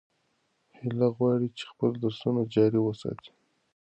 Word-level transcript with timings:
هیله 0.77 1.07
غواړي 1.17 1.47
چې 1.57 1.63
خپل 1.71 1.91
درسونه 2.03 2.41
جاري 2.53 2.79
وساتي. 2.83 3.31